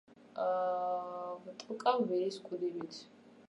ვტოკავ 1.59 2.03
ვირის 2.11 2.43
კუდივით 2.49 3.03